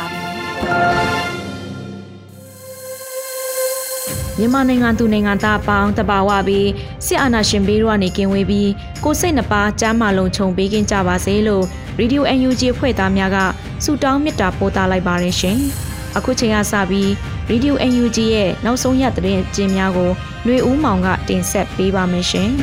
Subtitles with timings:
[4.37, 6.69] မြန်မာနိုင်ငံသူနိုင်ငံသားအပေါင်းတဘာဝပြီး
[7.05, 8.69] စစ်အာဏာရှင်ဘေးတို့ကနေကင်းဝေးပြီး
[9.03, 11.65] ကိုစိတ်နှပါကြားမလုံးခြုံပေးကင်းကြပါစေလို့
[11.99, 13.37] Radio UNG ဖွဲ့သားများက
[13.83, 15.57] ဆုတောင်းမေတ္တာပို့သလိုက်ပါတယ်ရှင်။
[16.17, 17.09] အခုချိန်ကစပြီး
[17.49, 20.09] Radio UNG ရဲ့နောက်ဆုံးရသတင်းကျင်းများကို
[20.45, 22.49] ຫນွေဦးမောင်ကတင်ဆက်ပေးပါမယ်ရှင်။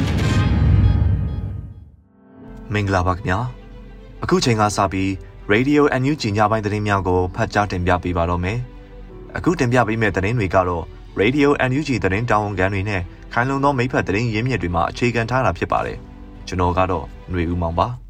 [2.72, 3.38] မင်္ဂလာပါခင်ဗျာ။
[4.22, 5.10] အခုချိန်ကစပြီး
[5.54, 8.58] Radio NUG ညပိုင်းသတင်းများကိုဖတ်ကြားတင်ပြပေးပါတော့မယ်။
[9.36, 10.84] အခုတင်ပြပေးမယ့်သတင်းတွေကတော့
[11.20, 15.98] Radio NUG သတင်းတာဝန်ခံတွေနဲ့ခိုင်လုံသောမိဖက်သတင်းရင်းမြစ်တွေမှာအခြေခံထားတာဖြစ်ပါတယ်။
[16.48, 17.86] ကျွန်တော်ကတော့ຫນွေဦးမောင်ပါ။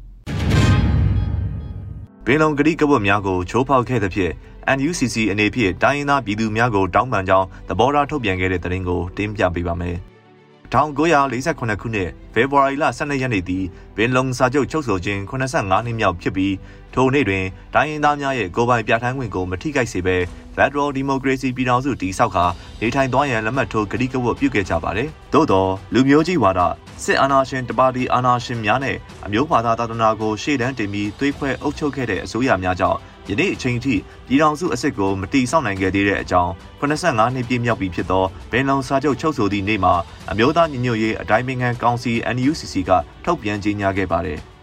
[2.25, 4.31] ပင်လုံဂတိကဝတ်များကိုချိုးဖောက်ခဲ့တဲ့ဖြစ်
[4.77, 9.97] NUCC အနေဖြင့်တိုင်းရင်းသားပြည်သူများကိုတောင်းပန်ကြောင်းသဘောထားထုတ်ပြန်ခဲ့တဲ့သတင်းကိုတင်ပြပေးပါမယ်။
[10.71, 13.63] 1948ခုနှစ်ဖေဖော်ဝါရီလ12ရက်နေ့သည်
[13.95, 16.53] ပင်လုံစာချုပ်ချုပ်ဆိုခြင်း85နှစ်မြောက်ဖြစ်ပြီး
[16.93, 20.17] ထိုနေ့တွင်တိုင်းရင်းသားများရဲ့ကိုယ်ပိုင်ပြဋ္ဌာန်းခွင့်ကိုမထိခိုက်စေဘဲ
[20.55, 22.45] Federal Democracy ပြည်ထောင်စုတည်ဆောက်ခါ
[22.81, 26.61] နေထိုင်သွားရန်လက်မှတ်ထိုးကတိကဝတ်ပြုခဲ့ကြပါတယ်။သို့သောလူမျိုးကြီးဝါဒ
[27.03, 33.95] စစ်အာဏာရှင်တပါတီအာဏာရှင်များနဲ့အမျိုးဘာသာသာသနာကိုရှေ့တန်းတင်ပြီးသွေးခွဲအုပ်ချုပ်ခဲ့တဲ့အစိုးရများကြောင့် ယနေ့အချိန်ထိ
[34.27, 36.51] ပြည်ထောင်စုအစ်စ်ကိုမတီဆောက်နိုင်ခဲ့သေးတဲ့အကြောင်း
[36.81, 39.93] 85နှစ်ပြည့်မြောက်ပြီဖြစ်သောဘင်လုံစာချုပ်ချုပ်ဆိုသည့်နေ့မှာ
[40.31, 42.91] အမျိုးသားညီညွတ်ရေးအတိုင်းအမြံကောင်စီ NUCC က
[43.25, 44.39] ထုတ်ပြန်ကြေညာခဲ့ပါတယ်။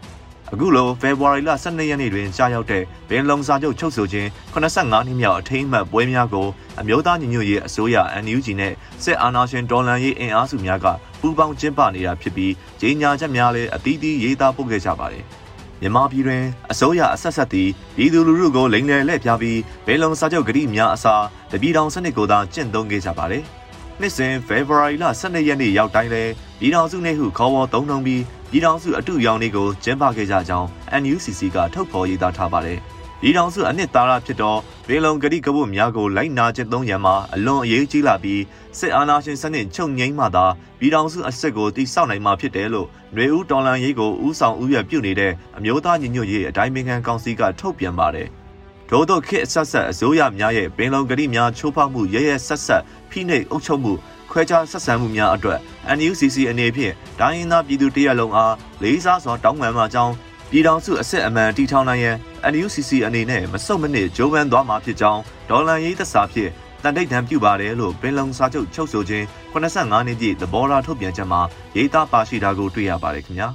[0.53, 6.47] အခုလိုဖေဖော်ဝါရီလ12ရက်နေ့တွင်ကြာရောက်တဲ့ဘင်လုံစာချုပ်ချုပ်ဆိုခြင်း85နှစ်မြောက်အထိမ်းအမှတ်ပွဲများကို
[6.79, 8.73] အမျိုးသားညီညွတ်ရေးအစိုးရ NUG နဲ့
[9.03, 10.87] စစ်အာဏာရှင်ဒေါ်လန်ရေးအင်အားစုများက
[11.21, 15.25] ပူးပေါင်းကျင်းပနေတာဖြစ်ပြီးကြေညာချက်များလည်းအသီးသီးရေးသားပို့ခဲ့ကြပါတယ်။
[15.81, 23.43] မြန်မာပြည်တွင်အစိုးရအဆက်ဆက်သည်ပြည်သူလူထုကိုလိမ်လည်လှည့်ဖျားပြီးဘယ်လုံစာချုပ်ဂတိများအစားတပြည်တော်စနစ်ကိုသာကျင့်သုံးခဲ့ကြပါတယ်။
[23.99, 26.23] နှစ်စဉ်ဖေဖော်ဝါရီလ12ရက်နေ့ရောက်တိုင်းလဲ
[26.59, 30.67] ပြည်တော်စုနေဟုခေါ်ဝေါ်သုံးနှုံပြီးပြည်တော်စုအတူရောင်လေးကိုကျင်းပခဲ့ကြကြောင်း
[31.01, 32.79] NUCC ကထုတ်ဖော်ရေးသားထားပါတယ်။
[33.21, 34.55] ပြည်ထောင်စုအနှစ်သာရဖြစ်သော
[34.89, 38.41] ရေလုံဂတိကဝတ်များကိုလိုက်နာကျင့်သုံးရန်မှာအလွန်အရေးကြီးလာပြီး
[38.79, 40.45] စစ်အာဏာရှင်စနစ်ချုပ်ငိမ့်မှသာ
[40.79, 48.27] ပြည်ထောင်စုအစစ်ကိုတိစောက်နိုင်မှာဖြစ်တယ်လို့ຫນွေဦးတော်လန်ရေးကိုဦးဆောင်ဦးရွက်ပြုနေတဲ့အမျိုးသားညီညွတ်ရေးအတိုင်းအမြံကောင်စီကထုတ်ပြန်ပါတယ်။
[48.89, 53.93] ထို့သောခေတ်ဆက်ဆက်အစိုးရများရဲ့ပင်လုံဂတိများချိုးဖောက်မှုရရဆက်ဆက်ဖိနှိပ်အုပ်ချုပ်မှု
[54.31, 55.59] ခွဲခြားဆက်ဆံမှုများအတွက်
[55.97, 60.13] NUCC အနေဖြင့်ဒိုင်းရင်သားပြည်သူတရက်လုံးအားလေးစားစွာတောင်းပန်မှာကြောင်း
[60.51, 62.15] ပြည်ထောင်စုအစစ်အမှန်တီထောင်နိုင်ရန်
[62.51, 66.51] NUCC အနေနဲ့မစုံမနစ်ဂျိုးပန်းသွားမှာဖြစ်ကြောင်းဒေါ်လာရေးသက်စာဖြင့်
[66.83, 71.41] တန်တိတ်တံပြုပါတယ်လို့ပင်လုံစာချုပ်ချုပ်ဆိုခြင်း85နှစ်ပြည့်သဘောထားထုတ်ပြန်ချက်မှာ
[71.75, 73.49] ရေးသားပါရှိတာကိုတွေ့ရပါတယ်ခင်ဗျာ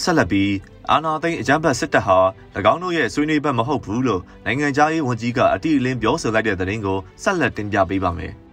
[0.00, 0.52] ဆက်လက်ပြီး
[0.90, 2.18] အာနာသိန်းအကြမ်းဖက်စစ်တပ်ဟာ၎
[2.72, 8.34] င်းတို့ရဲ့ဆွေးနွေးဘက်မဟုတ်ဘူးလို့နိုင်ငံသားရေးဝန်ကြီးကအတိအလင်းပြောဆိုလိုက်တဲ့သတင်းကိုဆက်လက်တင်ပြပေးပါမယ်။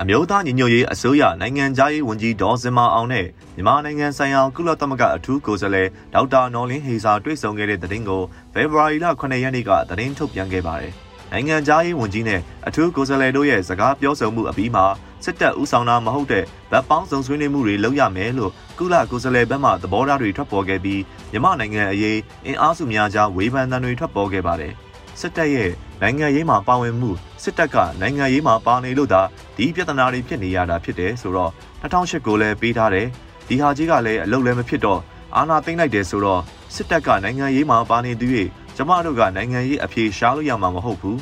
[0.00, 3.26] အမျိုးသားညီညွတ်ရေးအစိုးရနိုင်ငံသားရေးဝန်ကြီးဒေါ်စင်မာအောင်နဲ့
[3.56, 8.22] မြန်မာနိုင်ငံဆိုင်ရာကုလသမဂ္ဂအထူးကိုယ်စားလှယ်ဒေါက်တာနော်လင်းဟေစာတွေ့ဆုံခဲ့တဲ့သတင်းကို
[8.52, 10.92] ဖေဖော်ဝါရီလ9ရက်နေ့ကသတင်းထုတ်ပြန်ခဲ့ပါတယ်။
[11.32, 14.86] နိုင်ငံသားရေးဝန်ကြီးနဲ့အထူးကိုယ်စားလှယ်တို့ရဲ့စကားပြောဆိုမှုအပြီးမှာ
[15.24, 21.00] စစ်တပ်ဦးဆောင်တာမဟုတ်တဲ့ဗတ်ပေါင်းစုံဆွေးနွေးမှုတွေလုပ်ရမယ်လို့ကုလကိုယ်စားလှယ်ဘက်မှသဘောထားတွေထွက်ပေါ်ခဲ့ပြီး
[21.32, 24.74] မြန်မာနိုင်ငံအရေးအင်အားစုများကြားဝေဖန်သံတွေထွက်ပေါ်ခဲ့ပါတယ်။
[25.20, 25.70] စစ်တပ်ရဲ့
[26.02, 27.10] နိုင်ငံရေးမှာပါဝင်မှု
[27.42, 29.22] စစ်တပ်ကနိုင်ငံရေးမှာပါနေလို့သာ
[29.56, 33.06] ဒီပြဿနာတွေဖြစ်နေရတာဖြစ်တယ်ဆိုတော့2008ကိုလည်းပေးထားတယ်
[33.48, 35.00] ဒီဟာကြီးကလည်းအလုပ်လည်းမဖြစ်တော့
[35.36, 36.42] အာဏာသိမ်းလိုက်တယ်ဆိုတော့
[36.74, 38.26] စစ်တပ်ကနိုင်ငံရေးမှာပါနေသူ၍
[38.76, 41.18] ကျမတို့ကနိုင်ငံရေးအပြေရှားလို့ရမှာမဟုတ်ဘူး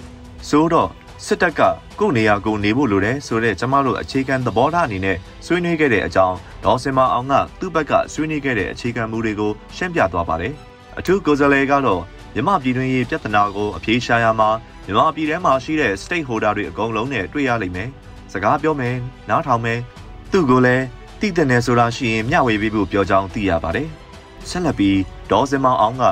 [0.48, 0.90] ဆိုတော့
[1.26, 1.60] စစ်တပ်က
[2.00, 5.16] ကိုယ့်နေရာကိုနေဖို့လိုတယ်ဆိုတဲ့ကျမတို့အခြေခံသဘောထားအနေနဲ့
[5.46, 10.54] ဆွေးနွေးခဲ့တဲ့အကြောင်းဒေါ်စင်မအောင်ကသူ့ဘက်ကဆွေးနွေးခဲ့တဲ့အခြေခံမူတွေကိုရှင်းပြသွားပါတယ်
[10.98, 12.02] အထူးကိုယ်စားလှယ်ကတော့
[12.34, 14.50] မြမပြည်တွင်းရေးပြဿနာကိုအပြေရှားရမှာ
[14.86, 17.88] မြမပြည်ထဲမှာရှိတဲ့ stakeholder တွေအကုန်လုံးနဲ့တွေ့ရလိမ့်မယ်။
[18.32, 18.94] စကားပြောမယ်၊
[19.28, 19.78] နားထောင်မယ်။
[20.32, 20.84] သူ့ကိုလည်း
[21.20, 23.88] တည်တဲ့နယ်ဆိုတာရှိရင်မျှဝေပေးဖို့ပြောကြောင်းသိရပါတယ်။
[24.48, 24.98] ဆက်လက်ပြီး
[25.30, 26.02] ဒေါ်စင်မောင်အောင်က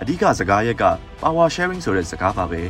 [0.00, 0.84] အဓိကစကားရက်က
[1.22, 2.62] power sharing ဆိုတဲ့စကားပါပဲ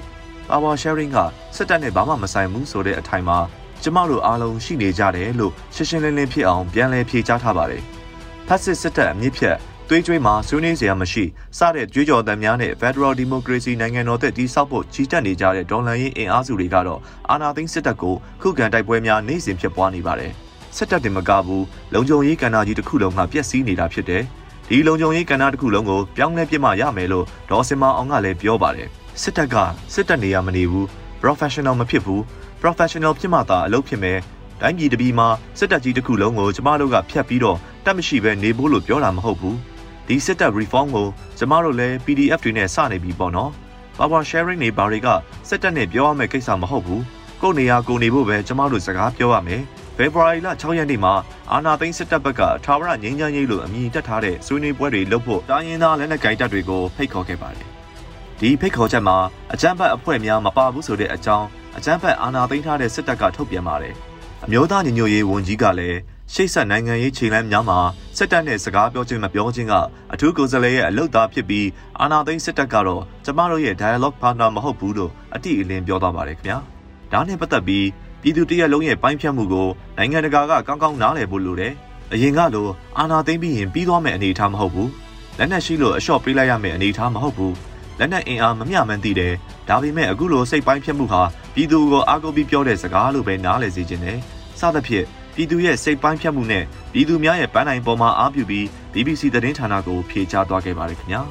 [0.48, 1.18] power sharing က
[1.56, 3.38] စစ်တပ်နဲ့ဘာမှမဆိုင်ဘူးဆိုတဲ့အထိုင်မှာ
[3.82, 7.82] ကျမတို့အားလုံးရှိနေကြတယ်လို့ရှင်းရှင်းလင်းလင်းဖြစ်အောင်ပြန်လည်ဖြေကြားထားပါတယ်
[8.46, 9.56] ဖက်စစ်စစ်တပ်အမြင့်ဖြတ်
[9.88, 11.25] သွေးကြွေးမှာဆွေးနွေးစရာမရှိ
[11.58, 17.00] စတဲ့ကြွေးကြော်သံများနဲ့ Federal Democracy နိုင်ငံတော်သက်တည်ဆောက်ဖို့ကြီးကြပ်နေကြတဲ့ဒေါ်လာရင်းအင်အားစုတွေကတော့
[17.31, 20.32] အာဏာသိမ်းစစ်တပ်ကိုခုခံတိုက်ပွဲများနေ့စဉ်ဖြစ်ပွားနေပါတယ်
[20.76, 21.64] စစ်တပ်တင်မကဘူး
[21.94, 24.22] လုံခြုံရေးကဏ္ဍကြီးတစ်ခုလုံးကပြက်စီးနေတာဖြစ်တယ်
[24.69, 28.88] ဒီလုံခြုံရေးကဏ္ဍတစ်ခုလုံးကိုပြောင်းလဲပြစ်မှရမယ်လို့ဒေါ်စင်မအောင်ကလည်းပြောပါတယ်
[29.22, 29.56] စစ်တပ်က
[29.94, 30.87] စစ်တပ်နေရမနေဘူး
[31.22, 32.20] professional မဖြစ်ဘူး
[32.62, 34.19] professional ဖြစ်မှသာအလုပ်ဖြစ်မယ်
[34.60, 35.28] တိုင်းပြည်တပြည်မှာ
[35.58, 39.58] စစ်တပ်ကြီးတစ်ခုလုံးကိုကျမတို့ကဖျက်ပြီးတော့တက်မရှိပဲနေဖို့လို့ပြောတာမဟုတ်ဘူး
[40.08, 41.08] ဒီစစ်တပ် reform ကို
[41.38, 43.50] ကျမတို့လည်း PDF တွေနဲ့စနေပြီပေါ့နော်
[43.98, 45.08] power sharing တွေဘာတွေက
[45.48, 47.02] စစ်တပ်နဲ့ပြောရမယ့်ကိစ္စမဟုတ်ဘူး
[47.42, 49.62] ကိုယ်နေရာကိုနေဖို့ပဲကျမတို့စကားပြောရမယ်
[49.96, 51.14] ဖေဖော်ဝါရီလ6ရက်နေ့မှာ
[51.52, 57.66] အာနာသိန်းစစ်တပ်ဘက်ကထာဝရငြိမ်းချမ်းရေးလို့အမည်တက်ထားတဲ့ဆွေးနွေးပွဲတွေလုပ်ဖို့တိုင်းရင်းသားလက်နက်ကိုင်တပ်တွေကိုဖိတ်ခေါ်ခဲ့ပါတယ်
[58.40, 59.16] ဒီဖိတ်ခေါ်ချက်မှာ
[59.52, 61.46] အကြမ်းဖက်အဖွဲ့များမပါဘူးဆိုတဲ့အကြောင်း
[61.76, 63.94] အကြမ်းဖက်အာဏာသိမ်းထားတဲ့စစ်တပ်ကထုတ်ပြန်ပါတယ်။
[64.44, 65.98] အမျိုးသားညီညွတ်ရေးဝန်ကြီးကလည်း
[66.32, 67.79] ရှေ့ဆက်နိုင်ငံရေးခြေလှမ်းများမှာ
[68.17, 69.75] စစ်တပ်နဲ့စကားပြောခြင်းမပြောခြင်းက
[70.12, 71.67] အထူးကိုယ်စားလှယ်ရဲ့အလုပ်သားဖြစ်ပြီး
[72.00, 76.59] အာဏာသိမ်းစစ်တပ်ကတော့ကျမတို့ရဲ့ dialogue partner မဟုတ်ဘူးလို့အတိအလင်းပြောသွားပါတယ်ခင်ဗျာ။
[77.12, 77.87] ဒါနဲ့ပတ်သက်ပြီး
[78.23, 81.73] ပြည်သူတရက်လုံးရဲ့ပိုင်းဖြတ်မှုကိုနိုင်ငံတကာကကောင်းကောင်းနားလည်ဖို့လိုတယ်။
[82.12, 82.69] အရင်ကလို
[82.99, 84.88] အာဏာသိမ်းပြီးရင်ပြီးသွားမယ့်အနေအထားမဟုတ်ဘူး။
[85.38, 87.53] လက်နက်ရှိလို့အလျှော့ပေးလိုက်ရမယ့်အနေအထားမဟုတ်ဘူး။
[87.99, 89.32] လက်နက်အင်အားမမျှမှန်းသိတယ်။
[89.69, 91.23] ဒါပေမဲ့အခုလိုစိတ်ပိုင်းဖြတ်မှုဟာ
[91.55, 94.19] ပြည်သူကိုအားကိုးပြီးပြောတဲ့စကားလိုပဲနားလည်စေခြင်းနဲ့
[94.61, 101.22] စသဖြင့် ပြည်သူရဲ့စိတ်ပိုင်းဖြတ်မှုနဲ့ပြည်သူများရဲ့ပန်းနိုင်ပေါ်မှာအားပြုပြီး BBC သတင်းဌာနကိုဖြေကြားသွားခဲ့ပါတယ်ခင်ဗျာ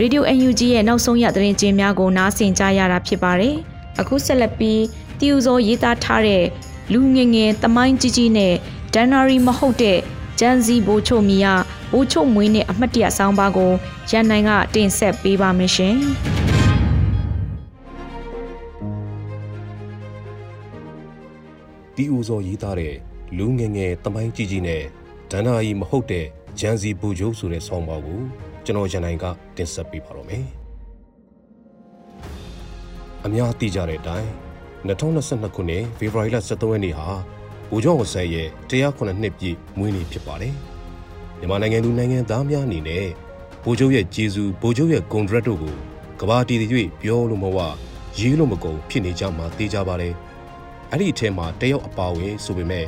[0.00, 3.56] ရေဒီယို UNG ရဲ့နောက်ဆုံးရသတင်းကျင်းများကိုနားဆင်ကြရတာဖြစ်ပါတယ်။
[4.00, 4.82] အခုဆက်လက်ပြီး
[5.18, 6.44] တီယူဇောရေးသားထားတဲ့
[6.92, 8.54] လူငယ်ငယ်တမိုင်းကြီးကြီးနဲ့
[8.94, 9.98] ဒန်နာရီမဟုတ်တဲ့
[10.40, 11.54] ဂျန်စီဘိုချိုမီယာ
[11.92, 13.70] ဘိုချိုမွေးနဲ့အမှတ်တရဆောင်းပါးကို
[14.10, 15.94] ရန်နိုင်ကတင်ဆက်ပေးပါမယ်ရှင်။
[21.96, 22.94] တီဦးစောရေးသားတဲ့
[23.38, 24.82] လူငယ်ငယ်တမိုင်းကြီးကြီးနဲ့
[25.30, 26.26] ဒန္နာရီမဟုတ်တဲ့
[26.58, 28.20] ဂျန်စီဘူဂျိုးဆိုတဲ့ဆောင်းပါးကို
[28.64, 29.24] ကျွန်တော်ရန်နိုင်က
[29.56, 30.44] တင်ဆက်ပေးပါတော့မယ်။
[33.24, 34.28] အများသိကြတဲ့အတိုင်း
[34.86, 37.08] 2022ခုနှစ်ဖေဖော်ဝါရီလ23ရက်နေ့ဟာ
[37.70, 40.54] ဗိုလ်ချုပ်ဝဆန်ရဲ့109နှစ်ပြည့်မွေးနေ့ဖြစ်ပါတယ်။
[41.38, 43.06] မြန်မာနိုင်ငံသူနိုင်ငံသားများအနေနဲ့
[43.64, 45.74] ဗိုလ်ချုပ်ရဲ့ဂျေဇူးဗိုလ်ချုပ်ရဲ့ဂွန်ဒရက်တို့ကို
[46.20, 47.58] ကဘာတီတွေပြောလို့မဝ
[48.18, 50.14] ရေးလို့မကုန်ဖြစ်နေကြမှာသိကြပါတယ်။
[50.90, 52.86] အဲ့ဒီအထက်မှာတယောက်အပါဝင်ဆိုပေမဲ့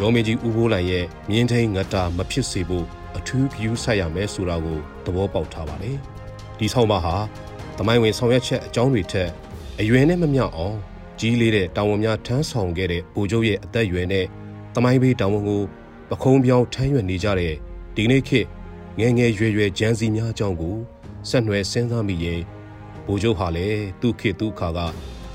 [0.00, 2.86] ရောမင်းကြီးဦးဘိုးလန်ရဲ့မြင်းထိန်ငတ်တာမဖြစ်စေဖို့
[3.18, 5.96] အထူးဂယူးဆက်ရမယ်ဆိုတာကိုသဘောပေါက်ထားပါတယ်။
[6.58, 7.14] ဒီဆောင်ပါဟာ
[7.78, 9.28] သမိုင်းဝင်ဆောင်ရွက်ချက်အကြောင်းတွေထက်
[9.80, 10.76] အရွယ်နဲ့မမျှအောင်
[11.20, 14.26] ကြီးလေးတဲ့တာဝန်များထမ်းဆောင်ခဲ့တဲ့ဗိုလ်ချုပ်ရဲ့အသက်အရွယ်နဲ့
[14.74, 15.62] တမိုင်းဘေးတာဝန်ကို
[16.10, 17.54] ပခုံးပြောင်းထမ်းရွက်နေကြတဲ့
[17.96, 18.46] ဒီနေ့ခေတ်
[18.98, 20.76] ငယ်ငယ်ရွယ်ရွယ်ဂျန်စီများအကြောင်းကို
[21.28, 22.40] ဆက်နွယ်စဉ်းစားမိရင်
[23.06, 24.78] ဗိုလ်ချုပ်ဟာလည်းသူ့ခေတ်သူ့ခါက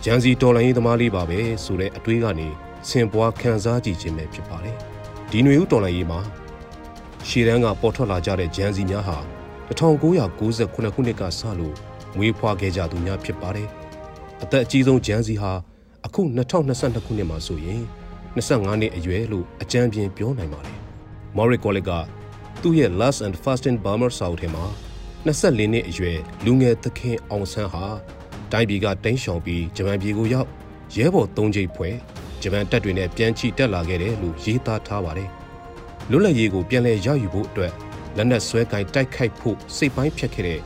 [0.03, 2.47] ဂျန်စီတော်လိုင်းရေးသမားလေးပါပဲဆိုတဲ့အတွေးကနေ
[2.87, 4.77] ဆင်ပွားခံစားကြည့်ခြင်းပဲဖြစ်ပါတယ်
[5.31, 6.19] ဒီຫນွေဦးတော်လိုင်းရေးမှာ
[7.27, 9.17] ရှေ့တန်းကပေါ်ထွက်လာကြတဲ့ဂျန်စီများဟာ
[9.67, 11.75] 1998ခုနှစ်ကစလို့
[12.17, 13.67] မွေးဖွားခဲ့ကြသူများဖြစ်ပါတယ်
[14.43, 15.51] အသက်အကြီးဆုံးဂျန်စီဟာ
[16.05, 17.81] အခု2022ခုနှစ်မှာဆိုရင်
[18.35, 20.77] 25နှစ်အရွယ်လို့အကြမ်းပြင်းပြောနိုင်ပါတယ်။
[21.37, 21.91] Maury College က
[22.61, 24.65] သူ့ရဲ့ Last and Fast in Burma စာအုပ်ထဲမှာ
[25.25, 27.85] 24နှစ်အရွယ်လူငယ်သခင်အောင်ဆန်းဟာ
[28.51, 30.49] တိုင်းပြည်ကတိမ်းရှောင်ပြီးဂျပန်ပြည်ကိုရောက်
[30.95, 31.95] ရဲဘော်၃ချိန်ဖွဲ့
[32.41, 35.29] ဂျပန်တပ်တွေနဲ့ပြန်ချီတက်လာခဲ့တယ်လို့ရေးသားထားပါတယ်။
[36.09, 37.73] လွတ်လပ်ရေးကိုပြန်လည်ရယူဖို့အတွက်
[38.17, 40.59] လက်နက်ဆွဲကင်တိုက်ခိုက်ဖို့စိတ်ပိုင်းဖြတ်ခဲ့တဲ့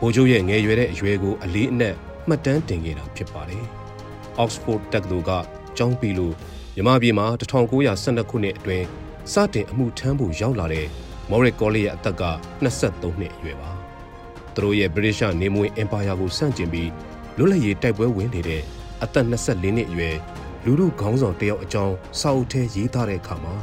[0.00, 1.94] ဗိုလ်ချုပ်ရဲ့ငယ်ရွယ်တဲ့အရွယ်ကိုအလေးအနက်
[2.28, 3.64] မှတ်တမ်းတင်ခဲ့တာဖြစ်ပါတယ်။
[4.42, 5.30] Oxford တက္ကသိုလ်က
[5.76, 6.34] ကျောင်းပြီးလို့
[6.76, 8.86] မြမပြည်မှာ1912ခုနှစ်အတွင်း
[9.32, 10.86] စတင်အမှုထမ်းဖို့ရောက်လာတဲ့
[11.30, 12.24] Morris Colley ရဲ့အသက်က
[12.64, 13.70] 23နှစ်အရွယ်ပါ။
[14.54, 16.90] သူတို့ရဲ့ British နေမွေ Empire ကိုဆန့်ကျင်ပြီး
[17.36, 18.62] လွတ်လပ်ရေးတိုက်ပွဲဝင်နေတဲ့
[19.02, 20.16] အသက်24နှစ်အရွယ်
[20.64, 23.54] လူလူခေါင်းဆောင်တယောက်အကြောင်းစာအုပ်ထဲရေးသားတဲ့အခါမှာ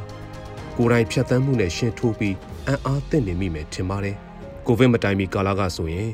[0.76, 4.16] ကိုယ်တိုင်ဖြတ်သန်းမှုနဲ့ရှင်းထိုးပြီးအံ့အားသင့်နေမိမယ်ထင်ပါတယ်။
[4.66, 6.10] ကိုဗစ်မတိုင်မီကာလကဆိုရင်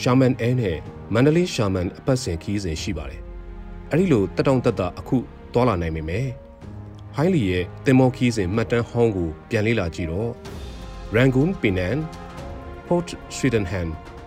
[0.00, 0.76] ရှာမန်အဲနဲ့
[1.12, 3.20] မန္တလေးရှာမန်အပတ်စဉ်ခီးစဉ်ရှိပါတယ်။
[3.90, 5.16] အဲဒီလိုတက်တောင့်တက်တာအခု
[5.52, 6.26] သွားလာနိုင်ပေမဲ့
[7.16, 10.30] ဟိုင်းလီရဲ့တင်မောခီးစဉ်မှတ်တမ်းဟောင်းကိုပြန်လေ့လာကြည့်တော့
[11.16, 12.00] Rangoon Penang
[12.86, 13.64] Port Sweden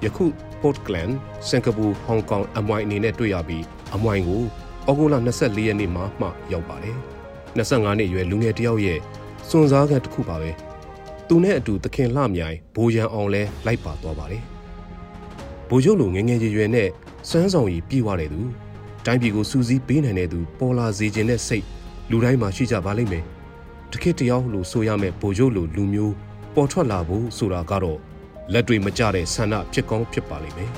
[0.03, 0.25] ယခု
[0.61, 1.11] Port Klang
[1.47, 3.63] စင်ကာပူဟောင်ကောင်အမွိုင်အနေနဲ့တွေ့ရပြီး
[3.95, 4.41] အမွိုင်ကို
[4.87, 6.97] ဩဂုတ်လ24ရက်နေ့မှာမှရောက်ပါတယ်
[7.57, 8.99] 25နှစ်အရွယ်လူငယ်တယောက်ရဲ့
[9.49, 10.51] စွန်စားခံတစ်ခုပါပဲ
[11.27, 14.43] သူနဲ့အတူသခင်လှမြိုင်ဘိုးရန်အောင်လဲလိုက်ပါသွားပါတယ်
[15.69, 16.89] ဘိုးချုပ်လိုငငယ်ရွယ်ရွယ်နဲ့
[17.29, 18.41] စမ်းဆောင်ကြီးပြေးသွားတယ်သူ
[19.05, 21.65] တိုင်းပြည်ကိုစူးစီးပေးနိုင်တဲ့သူပေါ်လာစေခြင်းနဲ့စိတ်
[22.09, 23.24] လူတိုင်းမှာရှိကြပါလိမ့်မယ်
[23.91, 26.13] တခေတ်တယောက်လို့ဆိုရမယ်ဗိုလ်ချုပ်လိုလူမျိုး
[26.55, 28.00] ပေါ်ထွက်လာဖို့ဆိုတာကတော့
[28.53, 30.71] လက်တွေမကျတဲ့ဆန္ဒဖြစ်ကောင်းဖြစ်ပါလိမ့်မယ်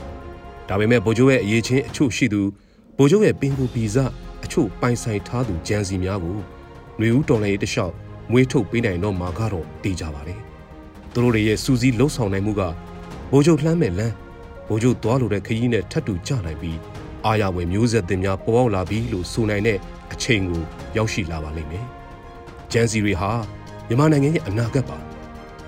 [0.70, 2.42] ဒါပေမဲ့ဗိုလ်ချုပ်ရဲ့အရေးချင်းအချို့ရှိသူ
[2.98, 3.98] ဗိုလ်ချုပ်ရဲ့ပင်ကိုပီဇ
[4.44, 6.38] အချို့ပိုင်ဆိုင်ထားသူဂျန်စီများကို
[6.98, 7.94] ຫນွေဦးတော်လည်းတလျှောက်
[8.32, 10.36] မွေးထုတ်ပေးနိုင်တော့မှာကတော့တေးကြပါလေ
[11.14, 12.62] သူတို့တွေရဲ့စူးစီးလှုပ်ဆောင်နိုင်မှုက
[13.32, 14.14] ဗိုလ်ချုပ်လှမ်းမဲ့လမ်း
[14.68, 16.80] ဗိုလ်ချုပ်သွားလို့တဲ့ခရီးနဲ့ထပ်တူကြနိုင်ပြီး
[17.26, 19.78] အာရဝယ်မျိုးဆက်တင်များပေါ်ပေါက်လာပြီလို့ဆိုနိုင်တဲ့
[20.14, 20.64] အချိန်ကို
[20.96, 21.86] ရောက်ရှိလာပါလိမ့်မယ်။
[22.72, 23.32] ဂျန်စီတွေဟာ
[23.88, 24.98] မြန်မာနိုင်ငံရဲ့အနာဂတ်ပါ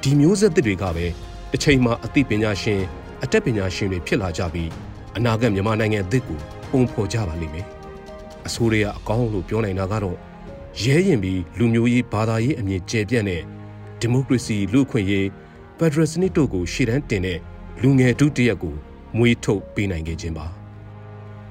[0.02, 1.06] ဒီမျိုးဆက်သစ်တွေကပဲ
[1.52, 2.82] တစ်ချိန်မှာအသိပညာရှင်
[3.24, 4.70] အတတ်ပညာရှင်တွေဖြစ်လာကြပြီး
[5.18, 6.40] အနာဂတ်မြန်မာနိုင်ငံသစ်ကို
[6.72, 7.66] ပုံဖော်ကြပါလိမ့်မယ်။
[8.48, 10.18] အဆိုးတွေကအကောင်းလို့ပြောနိုင်တာကတော့
[10.84, 13.42] ရဲရင်ပြီးလူမျိုးရေးဘာသာရေးအမြင်ကျယ်ပြန့်တဲ့
[14.00, 15.28] ဒီမိုကရေစီလူ့အခွင့်အရေး
[15.78, 17.40] ဖက်ဒရယ်စနစ်တို့ကိုရှေ့တန်းတင်တဲ့
[17.82, 18.76] လူငယ်ဒုတိယကို
[19.18, 20.48] မွေးထုတ်ပေးနိုင်ခဲ့ခြင်းပါ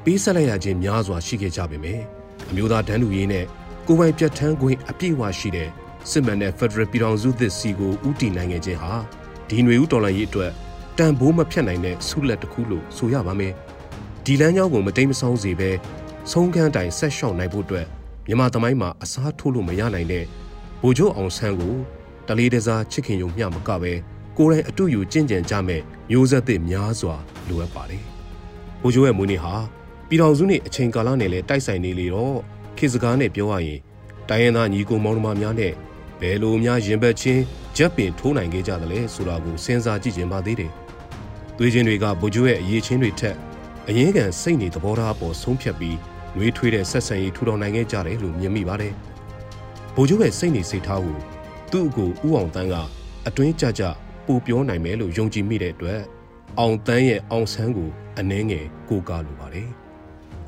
[0.04, 2.02] ပေးဆက်လိုက်ရခြင်းများစွာရှိခဲ့ကြပေမယ့်
[2.50, 3.44] အမျိုးသားတန်းတူရေးနဲ့
[3.86, 5.68] ကိုယ်ပိုင်ပြဋ္ဌာန်းခွင့်အပြည့်အဝရှိတဲ့
[6.10, 8.92] စစ်မှန်တဲ့ဖက်ဒရယ်ပြည်ထောင်စုသစ်စီကိုဥတီနိုင်ခဲ့ခြင်းဟာ
[9.48, 10.52] ဒီຫນွေဦးတော်လှန်ရေးအတွက်
[10.98, 13.52] တန်ဖိုးမဖြတ်နိုင်တဲ့ဆုလက်တစ်ခုလို့ဆိုရပါမယ်
[14.24, 15.70] ဒီလမ်းကြောင်းကိုမတိမ်မဆောင်းစေဘဲ
[16.30, 17.86] ဆုံးခန်းတိုင်ဆက်လျှောက်နိုင်ဖို့အတွက်
[18.26, 20.24] မြန်မာသမိုင်းမှာအစားထိုးလို့မရနိုင်တဲ့
[20.82, 21.74] ဗိုလ်ချုပ်အောင်ဆန်းကို
[22.28, 23.92] တလေးတစားချစ်ခင်ယုံမျှမကပဲ
[24.38, 27.14] ကိုယ်တိုင်အတူယူကျင့်ကြံကြမဲ့မျိုးဆက်သစ်များစွာ
[27.48, 28.02] လိုအပ်ပါတယ်။
[28.82, 29.54] ဗိုလ်ချုပ်ရဲ့မွေးနေ့ဟာ
[30.08, 32.36] ပြည်တော်စုနဲ့အချိန်ကာလနဲ့လည်းတိုက်ဆိုင်နေလေတော့
[32.76, 33.80] ခေစကားနဲ့ပြောရရင်
[34.28, 35.72] တိုင်းရင်းသားညီကိုမောင်နှမများနဲ့
[36.20, 37.42] ဘယ်လိုများရင်ဘတ်ချင်း
[37.76, 40.72] ဂျက်ပင်ထိုးနိုင်ခဲ့ကြသလဲဆိုတာကိုစဉ်းစားကြည့်ခြင်းပါသေးတယ်။
[41.56, 43.36] သွေးချင်းတွေကဗိုလ်ချုပ်ရဲ့အရေးချင်းတွေထက်
[43.88, 45.96] အရင်ကစိတ်နေသဘောထားပေါ်ဆုံးဖြတ်ပြီး
[46.34, 48.92] နှွေးထွေးတဲ့ဆက်ဆံရေးထူထောင်နိုင်ခဲ့ကြတယ်လို့မြင်မိပါတယ်။
[49.94, 51.18] ဗိုလ်ချုပ်ရဲ့စိတ်နေစိတ်ထားကို
[51.70, 52.74] သူ့အကိုဦးအောင်တန်းက
[53.28, 53.82] အတွင်းကြကြ
[54.26, 56.00] ပိုပြောနိုင်မယ်လို့ယုံကြည်မိတဲ့အတွက်
[56.58, 59.70] အောင်တန်းရဲ့အောင်ဆန်းကိုအနှင်းငယ်ကိုကားလိုပါတယ်။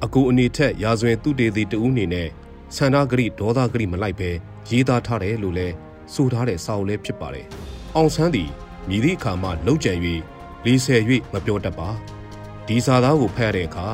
[0.04, 2.28] အကူအနေထက်ရာဇဝင်သူတေသည်တဦးအနေနဲ့
[2.76, 4.30] ဆန္ဒဂရိဒေါသဂရိမလိုက်ပဲ
[4.70, 5.68] ရေးသားထားတယ်လို့လဲ
[6.14, 7.46] ဆိုထားတဲ့စာအုပ်လည်းဖြစ်ပါတယ်။
[7.96, 8.50] အောင်ဆန်းသည်
[8.88, 9.92] မြည်သည့်အခါမှလှုပ်ကြံ၍
[10.64, 11.00] လေးဆယ်၍
[11.32, 11.88] မပြောတတ်ပါ။
[12.66, 13.86] ဒီစာသားကိုဖတ်ရတဲ့အခါ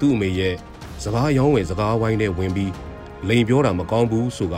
[0.00, 0.54] သူ့အမေရဲ့
[1.02, 2.72] စဘာရောင်းဝယ်စကားဝိုင်းနဲ့ဝင်ပြီး
[3.28, 4.56] လိန်ပြောတာမကောင်းဘူးဆိုက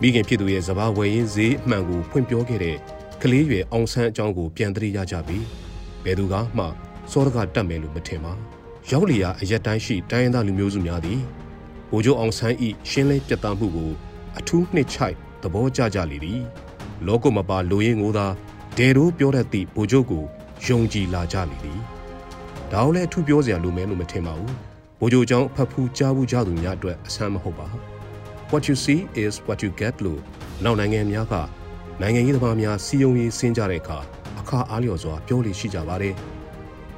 [0.00, 2.76] မိခင်ဖြစ်သူရဲ့စဘာဝယ်ရင်းဈေးအမှန်ကိုဖွင့်ပြောခဲ့တဲ့
[3.22, 5.38] ကလေးရွယ်အောင်ဆန်းအကြောင်းကိုပြန်သတိရကြပြီ
[6.04, 6.64] ဘယ်သူကမှ
[7.10, 8.32] စောရကတတ်မယ်လို့မထင်ပါ
[8.92, 11.20] ရောက်လျာအရက်တိုင်းရှိတိုင်းရင်းသားလူမျိုးစုများသည်
[11.90, 13.90] ဗိုလ်ချုပ်အောင်ဆန်းဤရှင်းလင်းပြတ်သားမှုကို
[14.38, 16.40] အထူးနှစ်ချိုက်သဘောကျကြလေသည်
[17.06, 18.26] လောကမပါလူရင်းကိုသာ
[18.78, 20.24] ဒဲတို့ပြောတတ်သည့်ဗိုလ်ချုပ်ကို
[20.66, 21.80] ယုံကြည်လာကြလေသည်
[22.72, 24.54] ဒါအောင်လည်းအထူးပြောစရာလိုမယ်လို့မထင်ပါဘူး
[25.00, 27.68] ဗိုလ်ချုပ်အကြောင်းဖတ်ဖူးကြားဘူးကြသူများအတွက်အဆန်းမဟုတ်ပါ
[28.50, 30.20] What you see is what you get လို့
[30.64, 31.34] နောက်နိုင်ငံများက
[32.00, 33.98] နိုင်ငံရေးသမားများစီယုံရေးဆင်းကြတဲ့အခါ
[34.40, 36.16] အခါအားလျော်စွာပြောလို့ရှိကြပါတယ်။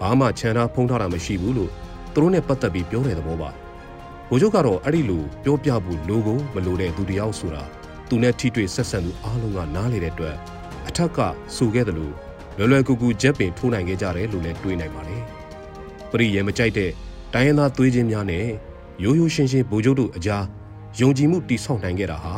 [0.00, 1.70] ဘာမှခြံထားဖုံးထားတာမရှိဘူးလို့
[2.14, 3.50] သူတို့နဲ့ပတ်သက်ပြီးပြောတဲ့သဘောပါ။
[4.28, 7.62] ဘိုးချုပ်ကတော့အဲ့ဒီလိုပြောပြဖို့လိုကိုမလိုတဲ့သူတယောက်ဆိုတာ
[8.08, 10.36] သူနဲ့ထိတွေ့ဆက်ဆံသူအားလုံးကနားလေတဲ့အတွက်
[10.88, 11.18] အထက်က
[11.56, 12.14] ဆိုခဲ့တယ်လို့
[12.56, 15.22] လွယ်လွယ်ကူကူချက်ပင်ထိုးနိုင်ခဲ့ကြတယ်လို့လည်းတွေးနိုင်ပါတယ်။
[16.10, 16.90] ပရိယေမကြိုက်တဲ့
[17.34, 18.46] တိုင်းရင်းသားသွေးချင်းများနဲ့
[19.04, 20.44] ရိုးရိုးရှင်းရှင်းဗိုလ်ချုပ်တို့အကြား
[21.00, 22.34] ယုံကြည်မှုတိဆောက်နိုင်ခဲ့တာဟာ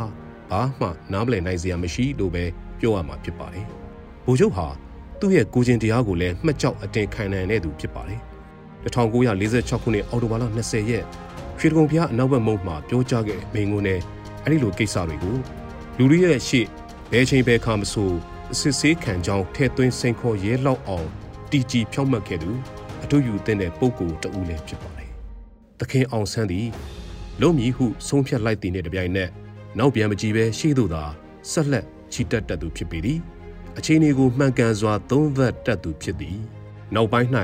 [0.50, 2.44] ဘာမှနားမလည်နိုင်စရာမရှိလို့ပဲ
[2.80, 3.66] ပြောရမှာဖြစ်ပါတယ်။
[4.26, 4.66] ဗိုလ်ချုပ်ဟာ
[5.22, 8.20] သူ့ရဲ့ကိုချင်းတရားကိုလည်းမှတ်ကြောက်အတင်ခံနိုင်တဲ့သူဖြစ်ပါတယ်။
[8.84, 11.04] 1946ခုနှစ်အောက်တိုဘာလ20ရက်
[11.58, 14.00] ရွှေတကုံဖျားအနောက်ဘက်မုံမှာပြောကြားခဲ့မိန်ငုံနဲ့
[14.42, 15.36] အဲ့ဒီလိုကိစ္စတွေကို
[15.98, 16.66] လူတွေရဲ့ရှေ့
[17.12, 18.10] ဘယ်ချိန်ဘယ်ခါမဆို
[18.52, 21.08] အစစ်ဆေးခံကြောင်းထဲသွင်းစိန်ခေါ်ရဲလောက်အောင်
[21.50, 22.50] တီကြည်ဖြောက်မှတ်ခဲ့သူ
[23.02, 25.10] အထူးယူတဲ့ပုံကိုတူဦးလည်းဖြစ်ပါတယ်။
[25.80, 26.66] သခင်အောင်ဆန်းသည်
[27.40, 29.30] လုံမြီဟုဆုံးဖြတ်လိုက်တဲ့တပြိုင်နက်
[29.78, 31.04] နောက်ပြန်မကြည့်ပဲရှေ့သို့သာ
[31.50, 33.18] ဆက်လက်ချီတက်တတ်သူဖြစ်ပေသည်
[33.78, 36.38] အခြေအနေကိုမှန်ကန်စွာသုံးသပ်တတ်သူဖြစ်သည်
[36.94, 37.28] နောက်ပိုင်း၌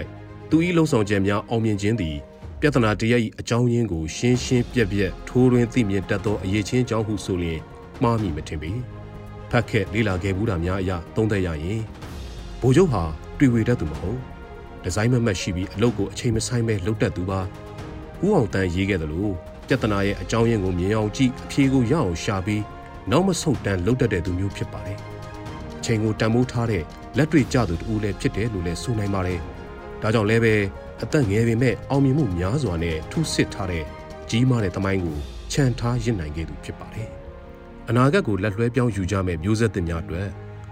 [0.51, 2.17] သူ၏လှုံ့ဆော်ချက်များအောင်မြင်ခြင်းသည်
[2.61, 7.61] ပြဿနာတရ၏အကြောင်းရင်းကိုရှင်းရှင်းပြက်ပြက်ထိုးရင်းသိမြင်တတ်သောအရေးချင်းအကြောင်းဟုဆိုလျင်
[8.03, 8.73] မှားမိမထင်ပေ
[9.51, 11.81] ဖတ်ခဲ့လေ့လာခဲ့ဘူးတာများအရာသုံးသပ်ရရင်
[12.61, 13.03] ဘိုလ်ချုပ်ဟာ
[13.39, 14.19] တွေ့ဝေတတ်သူမဟုတ်
[14.83, 17.41] ဒီဇိုင်းမမတ်ရှိပြီးအလုပ်ကိုအချိန်မဆိုင်ပဲလုပ်တတ်သူပါ
[18.25, 19.29] ဦးအောင်တန်းရေးခဲ့သလို
[19.69, 22.63] ပြဿနာရဲ့အကြောင်းရင်းကိုမြင်အောင်ကြည့်အဖြေကိုရအောင်ရှာပြီး
[23.11, 25.01] နောက်မဆုတ်တမ်းလုပ်တတ်တဲ့သူမျိုးဖြစ်ပါတယ်။
[25.89, 26.83] ချိန်ကိုတန်ဖိုးထားတဲ့
[27.17, 29.41] လက်တွေ့ကျသူတူလည်းဖြစ်တယ်လို့လည်းဆိုနိုင်ပါတယ်။
[30.03, 30.55] ဒါကြောင့်လည်းပဲ
[31.03, 33.85] အသက်ငယ်ပေမဲ့အောင်မြင်မှုများစွာနဲ့ထူးဆစ်ထားတဲ့
[34.31, 35.19] ကြီးမားတဲ့သမိုင်းကို
[35.53, 37.09] ခြံထားရင့်နိုင်ခဲ့သူဖြစ်ပါတယ်။
[37.89, 40.29] အနာဂတ်ကိုလက်လွှဲပြောင်းယူကြမဲ့မျိုးဆက်သစ်များအတွက်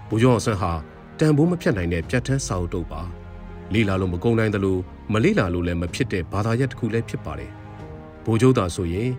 [0.09, 0.71] ဘိုးကျော်အောင်ဆန်းဟာ
[1.19, 3.01] တန်ဖိုးမဖြတ်နိုင်တဲ့ပြတ်ထန်းစာအုပ်တုပ်ပါ။
[3.73, 4.81] လေးလာလို့မကုန်နိုင်တယ်လို့
[5.13, 7.51] မလေးလာလို့လည်းမဖြစ်တဲ့ဘာသာရပ်တစ်ခုလည်းဖြစ်ပါတယ်။
[8.25, 9.11] ဘိုးကျိုးသာဆိုရင်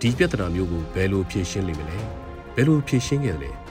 [0.00, 1.98] ဒီပြဿနာမျိုးကိုဘယ်လိုဖြေရှင်းလိမ့်မလဲ
[2.54, 3.61] ဘယ်လိုဖြေရှင်းခဲ့လဲ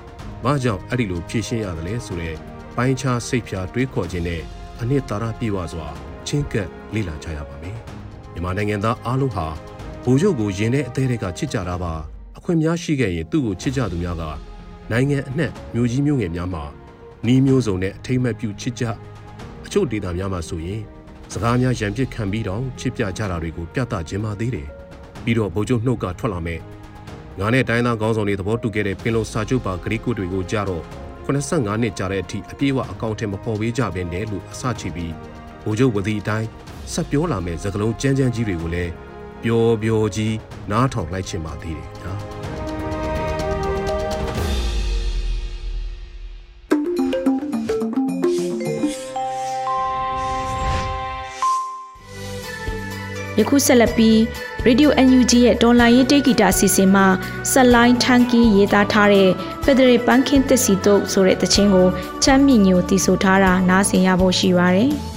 [0.46, 2.38] မကြောင့်အဲ့ဒီလိုဖြေရှင်းရတယ်လဲဆိုတော့
[2.76, 4.42] ပိုင်းခြားစိတ်ဖြာတွေးခေါ်ခြင်းနဲ့
[4.80, 5.88] အနှစ်သာရပြည့်ဝစွာ
[6.28, 7.78] ချင်းကပ်လေ့လာကြရပါမယ်
[8.34, 9.48] မြန်မာနိုင်ငံသားအားလုံးဟာ
[10.04, 11.94] ဘိုးချုပ်ကိုရင်ထဲအသေးတွေကချစ်ကြတာပါ
[12.38, 14.24] အခွင့်များရှိခဲ့ရင်သူ့ကိုချစ်ကြသူများက
[14.92, 16.64] နိုင်ငံအနှံ့မြို့ကြီးမြို့ငယ်များမှာ
[17.26, 18.84] နီးမျိုးစုံနဲ့အထိမ့်မဲ့ပြုချစ်ကြ
[19.66, 20.82] အချို့ဒေသများမှာဆိုရင်
[21.34, 24.68] စကားများရံပစ်ခံပြီးတော့ချစ်ပြကြတာတွေကိုပြသခြင်းပါသေးတယ်
[25.24, 26.60] ပြီးတော့ဗိုလ်ချုပ်နှုတ်ကထွက်လာမဲ့
[27.40, 30.84] ငါနဲ့တိုင်းသားခေါင်းဆောင်တွေသဘောတူခဲ့တဲ့ပင်လုံစာချုပ်ပါဂရိကုတွေကိုကြတော့
[31.26, 35.14] 85နှစ်ကြာတဲ့အထိအပြည့်အဝအကောင့်ထဲမပေါ်ပေးကြဘဲနဲ့လို့အစချပြီး
[35.64, 36.48] ဗိုလ်ချုပ်ဝသည်အတိုင်း
[36.94, 38.92] ဆက်ပြောလာမဲ့သကလုံးကြမ်းကြမ်းကြီးတွေကိုလည်း
[39.44, 40.36] ပျော်ပျော်ကြီး
[40.72, 42.14] နားထောင်လိုက်ချင်ပါသေးတယ်ညာ
[53.40, 54.18] ယခုဆက်လက်ပြီး
[54.68, 57.06] Radio NUG ရဲ့တော်လိုင်းရေးတေဂီတာအစီအစဉ်မှာ
[57.51, 59.30] ဆက်လိုင်းထန်ကီရေးသားထားတဲ့
[59.63, 61.88] Federal Banking သစ်စီတုပ်ဆိုတဲ့တခြင်းကို
[62.24, 64.91] ချမ်းမြေညိုတည်ဆိုထားတာနားဆင်ရဖို့ရှိပါတယ်။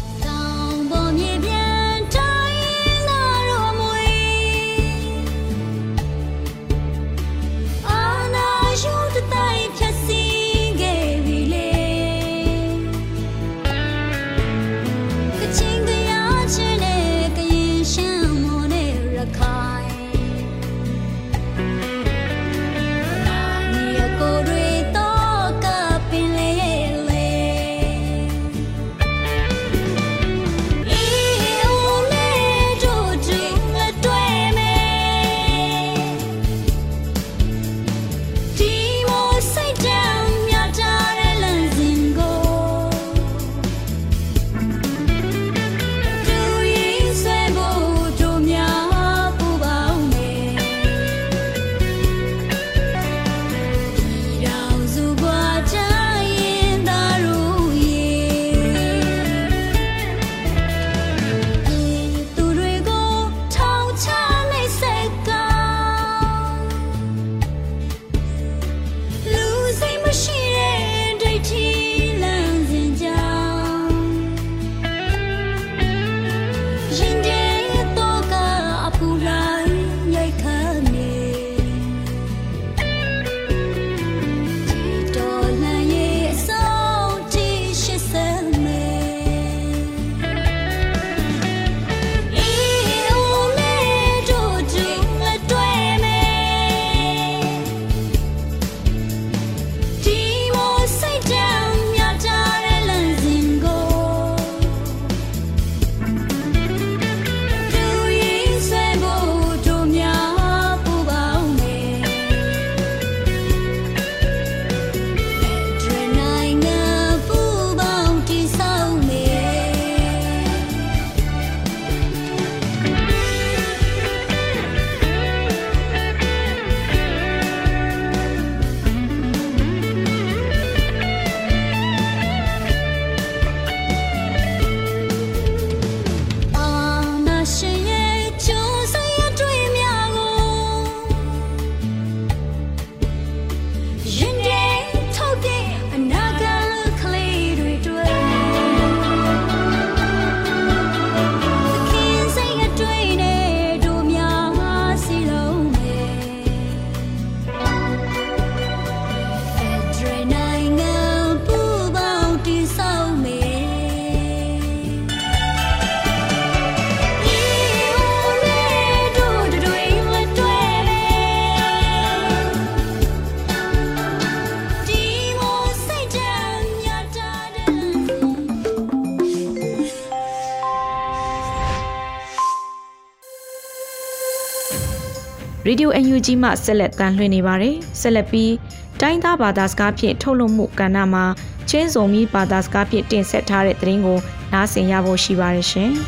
[185.67, 188.53] Radio UNG မှဆက်လက်တန်လှည့်နေပါတယ်။ဆက်လက်ပြီး
[189.01, 191.25] တိုင်းသားဘာသာစကားဖြင့်ထုတ်လွှင့်မှုကဏ္ဍမှာ
[191.69, 194.19] ချင်းစုံမီဘာသာစကားဖြင့်တင်ဆက်ထားတဲ့သတင်းကို
[194.53, 195.91] နားဆင်ရဖို့ရှိပါတယ်ရှင်။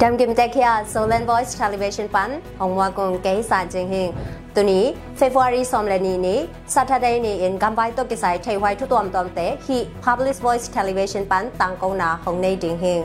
[0.00, 2.30] Dam Kim Tekia Solan Voice Television Pan
[2.60, 4.12] Hongwa Kong Kei Sa Jing Hing
[4.54, 4.84] ตุนี้
[5.20, 6.38] February สมเลนีนี้
[6.74, 13.02] Saturday นี้ in กำไว้ตกิสายไทยไว้ทุกตัวมตอมเตะ He Public Voice Television Pan ตังกงนาหงในดิงเฮง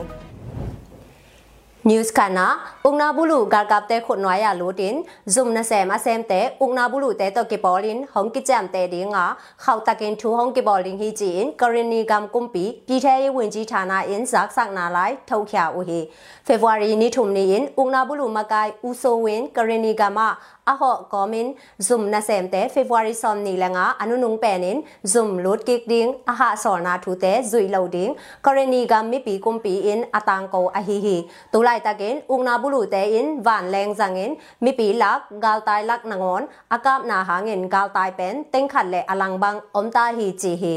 [1.83, 6.89] news kana ungna bulu gargap te khot noya lutin zoom na sem asem te ungna
[6.91, 10.61] bulu te to ke polin hong ki cham te dinga khau takin thu hong ki
[10.61, 14.51] bowling hi ji in karini gam kumpi pi the yi win ji thana in zak
[14.51, 16.01] sak na lai thau khya u hi
[16.49, 20.27] february ni thum ni in ungna bulu makai uso win karini gama
[20.71, 21.47] အဟော့ကောမင်
[21.87, 24.77] zoom နာဆမ်တဲ february som ni langa anunung penin
[25.11, 28.11] zoom lut kik ding aha sorna thu te zui lo ding
[28.45, 31.17] kareni gam mi pi kum pi in atang ko a hi hi
[31.53, 34.31] tula tulai takin ungna bulu te in van leng zangin
[34.63, 36.43] mi pi lak gal tai lak nangon
[36.75, 40.53] akap na hangin gal tai pen teng khat le alang bang om ta hi chi
[40.63, 40.75] hi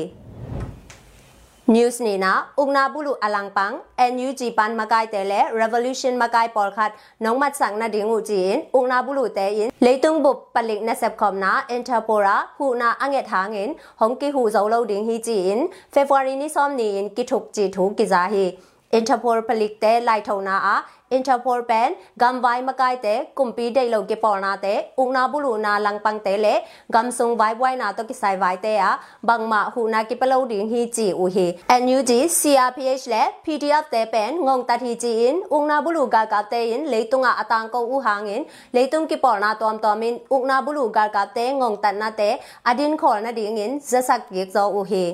[1.72, 6.70] News ni na ungna bulu alang pang NUG pan makai te le revolution makai por
[6.76, 10.82] khat nong mat sang na dingu ji in ungna bulu te in leitung bup palik
[10.82, 15.08] na sep khom na interpora hu na anget hangin hong ki hu zo lo ding
[15.08, 15.61] hi ji in
[15.92, 18.44] February ni som ni in ki thuk ji thu ki za hi
[18.92, 20.76] Interpol palik te lai thau na a
[21.12, 25.57] Interpol pen gam vai makai te kumpi dei lo ke por na te ungna bulu
[25.64, 26.55] na lang pang te le
[26.88, 30.03] gam sung vai vai na to ki sai vai te a bang ma hu na
[30.03, 31.46] ki palo ding hi chi u hi
[31.81, 36.42] NUG CRPH le PDF te pen ngong tat hi chi in ungna bulu ga ka
[36.42, 40.18] te in leitunga atang ko u hang in leitung ki por na tom tom in
[40.31, 42.31] ungna bulu ga ka te ngong tat na te
[42.64, 45.05] adin khol na ding in zasak yek zo u hi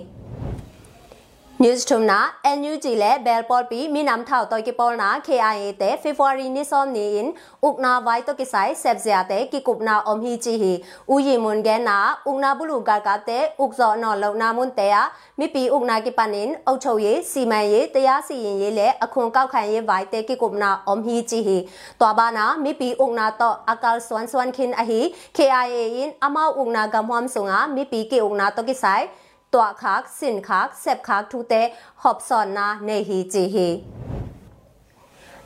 [1.58, 10.86] 뉴스톰나 NUG 레 벨폴피 미남타우 토이키폴나 KIA 테 페브루아리 니솜니인 욱나 바이토키사이 셉제아테 기쿰나 옴히지히
[11.10, 21.66] 우이문게나 욱나블루가가테 욱조노로나문테야 미피 욱나기파닌 옥초예 시만예 테야시인예레 아콘가칸예 바이테 기쿰나 옴히지히
[21.98, 29.10] 뚜아바나 미피 욱나토 아칼스완스완킨 아히 KIA 인 아마 욱나 감함송아 미피 기 욱나 토키사이
[29.53, 31.53] ตัวคักสินคักเซบคักทุเต
[32.01, 33.67] หอบสอนนาในฮีจีฮี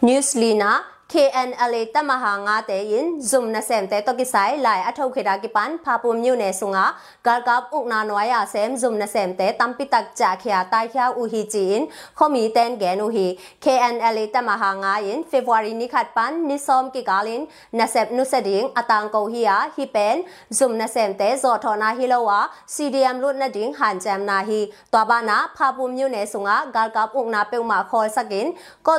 [0.08, 0.72] นิวส์ลีนา
[1.14, 6.86] KNLA တမဟာငါတဲ့ရင် Zoom နဆမ်တဲ့တော့ကိဆိုင်လိုက်အထောက်ခေတာကိပန်ဖာပုံမြို့နယ်ဆုငါ
[7.28, 11.80] ဂါကပ်ဥကနာနွာယာဆမ် Zoom နဆမ်တဲ့တမ်ပိတက်ကြခ ्या တိုင်ခ ्या ဥဟီချင်
[12.18, 13.28] ခေါမီတန်ဂန်ဥဟီ
[13.64, 17.42] KNLA တမဟာငါရင် February နိခတ်ပန်နိဆ ோம் ကိကာလင်
[17.80, 20.16] နဆပ်နုစဒင်းအတန်ကိုဟီယာဟီပန်
[20.58, 22.40] Zoom နဆမ်တဲ့ဇော်ထောနာဟီလောဝါ
[22.76, 24.60] CDM လုနဒင်းဟန်ဂျမ်နာဟီ
[24.94, 28.48] တွာဘာနာဖာပုံမြို့နယ်ဆုငါဂါကပ်ဥကနာပေုံမာခေါ်စကင်
[28.88, 28.98] ကော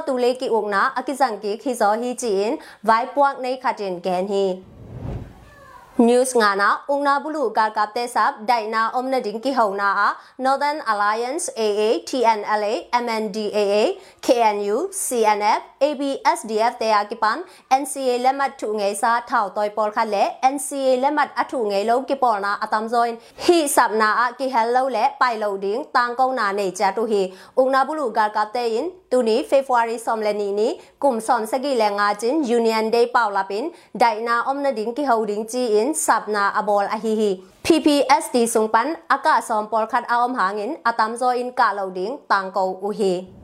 [2.04, 2.52] ฮีจีน
[2.86, 4.46] ไว้ปวกในขัดเจนแกนฮี
[5.98, 12.02] News ngana ungna bulu kar kapte sab daina omna dinki hauna a Northern Alliance AA
[12.08, 19.92] TNLA MNDAA KNU CNF ABSDF te akipan NCA lemat thu ngai sa thau toy por
[19.92, 24.32] kha le NCA lemat athu ngai lo ki por na atam join hi sabna a
[24.40, 28.10] ki hello le pai lo ding tang kong na nei cha tu hi ungna bulu
[28.16, 31.20] kar kapte in gar kap te in tu ni February som le ni ni kum
[31.20, 35.04] som sagi le nga chin Union Day paw la pin dai na omna ding ki
[35.06, 40.78] ho ding chi in sabna abol ahihi PPSD sungpan aka som por khat aom hangin
[40.84, 43.43] atam zo in ka lo ding tangko uhi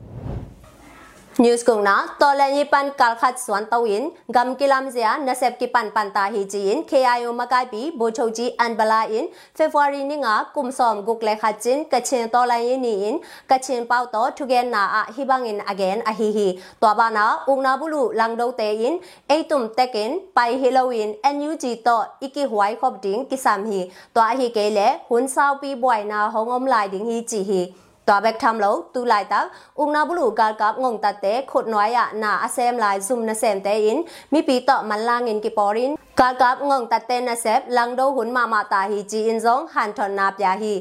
[1.40, 5.88] News kung na tola ni pan kalkhat swan tawin gam kilam zia nasep ki pan
[5.88, 10.52] pan ta hi jin KIO makai pi bo choji an bala in February ni nga
[10.52, 14.68] kum som guk le khat jin kachin tola yi ni in kachin pau to thugen
[14.68, 16.48] na a hi bang in again a hi hi
[16.80, 19.00] to ba na ung na bulu lang do te in
[19.34, 24.32] ei tum tekin pai halloween NUG to iki huai khop ding kisam hi to a
[24.40, 27.62] hi ke le hun sao pi boy na hongom lai ding hi chi hi
[28.07, 29.45] ตัวเบกทำแล้วตูไลตัก
[29.79, 33.97] อุงนาบุลูกาลกับงงตัดเตะขดน้อยอะนาอาเซมลายซุมนาเซมเตอิน
[34.33, 40.73] มีปีต่อมันลางินกิปอรินกาลกับงงตัดเตนาเซบลังโดหุนมามาตาฮีจีอินซงหันทอนนาปยาฮี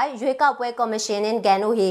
[0.02, 1.88] င်ရွေးကောက်ပွဲကော်မရှင်င်ဂန်နူဟီ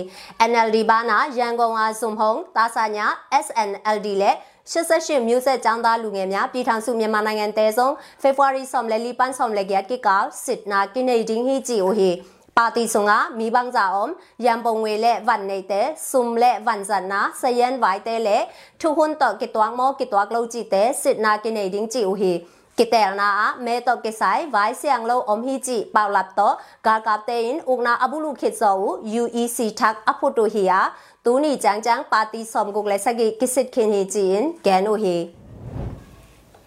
[0.50, 3.06] NLD ဘာနာရန်ကုန်အားစုံဟုံတာဆာညာ
[3.46, 4.36] SNLD လက်
[4.72, 7.92] 88မျိုးဆက်ចောင်းသားလူငယ်များပြည်ထောင်စုမြန်မာနိုင်ငံတဲဆုံး
[8.24, 12.12] February ဆ ோம் လက်လီပန်းဆ ோம் လက်ကျကိကောစစ်နာကိနေဒင်းဟီဂျီအိုဟီ
[12.55, 16.85] Parti sunga mi bang zaom yam bong we le van nei te sum le van
[16.85, 18.45] zan na sayen vai te le
[18.79, 21.69] thu hun to ki twang mo ki twak lo chi te sit na ki nei
[21.69, 22.41] ding chi u hi
[22.77, 26.11] ki te na a me to ki sai vai siang lo om hi chi pau
[26.11, 26.49] lap to
[26.83, 30.63] ga ga te in uk na abulu khit zo u UEC thak apu tu hi
[30.71, 30.81] ya
[31.25, 34.85] tu ni chang chang party som guk le sagi kisit khin hi chi in gen
[34.85, 35.17] u hi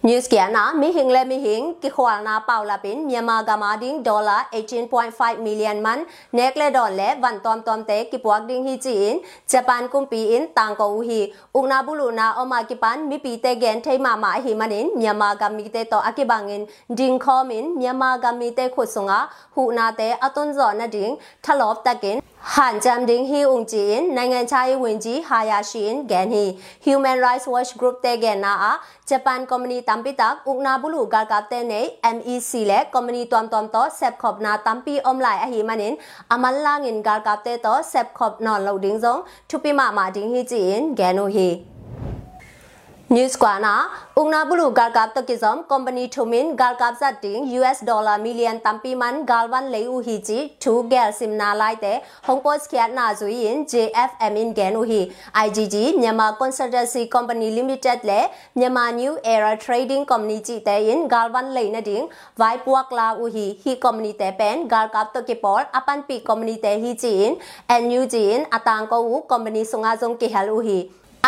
[0.06, 3.46] News kia na mi hing le mi hing ki khwal na paw la pin Myanmar
[3.46, 8.04] ga ma ding dollar 18.5 million man nek le don le van tom tom te
[8.10, 12.10] ki puak ding hi chi in Japan kum pi in tang ko hi ungna bulu
[12.14, 15.48] na oma ki pan mi pi te gen thei ma ma hi manin Myanmar ga
[15.48, 19.18] mi te to akibangin ding kho min Myanmar ga mi te khut sunga
[19.56, 24.14] hu na te atun zo na ding thalop takin Han Jam Ding Hi Ung Jin
[24.14, 26.54] Nangan Chai Winji Hayashin Gen Hi
[26.86, 31.26] Human Rights Watch Group Te Gen Na A Japan Company Tampi Tak Ukna Bulu Gar
[31.26, 35.42] Kap Te Nei MEC Le Company Tom Tom To Sep Khop Na Tampi Om Lai
[35.42, 35.96] A Hi Manin
[36.30, 40.10] Amal Langin Gar Kap Te To Sep Khop Non Lo Ding Zong Thupi Ma Ma
[40.10, 41.75] Ding Hi Jin Gen No Hi
[43.08, 49.24] News Kwana Ungna Bulu Garkap Tokizom Company Thumin Garkap Zating US dollar million tampi man
[49.24, 51.92] galwan leu hi chi thu gel simna lai te
[52.24, 54.98] Hongpos khiat na zuin JFM in gen hi
[55.44, 61.54] IGG Myanmar Consultancy Company Limited le Myanmar New Era Trading Company chi te in galwan
[61.54, 66.02] lei na ding vai puak la u hi hi company te pen Garkap Tokipol apan
[66.08, 67.38] pi company te hi chi in
[67.88, 70.80] NU ji in atang ko u company sunga jong ki hal u hi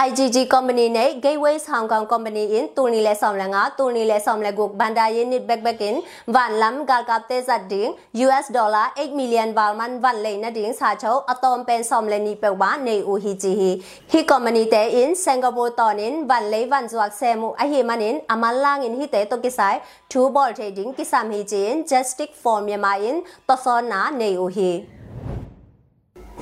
[0.07, 5.97] IGG company နဲ့ Gateways Hong Kong company in တူနီလဲဆောင်လငါတူနီလဲဆောင်လဲကိုဘန်ဒါယင်းနစ်ဘက်ဘက်ကင်
[6.35, 7.91] ဗန်လမ်ဂါကပ်တေဇတ်ဒင်း
[8.25, 13.71] US dollar 8 million ဘာမန်ဗန်လေနဒင်းစာချုံအတုံပန်ဆောင်လဲနီပေဝါနေဦးဟီဂျီဟီ
[14.11, 19.79] ဟီ company တဲ့ in Singapore တော်နင်ဗန်လေဗန်ဇွတ်ဆဲမှုအဟီမနင်အမလာငင်ဟီတဲ့တိုကိဆိုင်
[20.13, 23.17] 2 ball trading ကိစမ်ဟီဂျင် Justic for Myanmar in
[23.49, 24.73] တဆောနာနေဦးဟီ